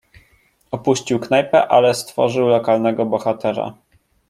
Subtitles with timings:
[0.71, 3.77] "Opuścił knajpę, ale stworzył lokalnego bohatera."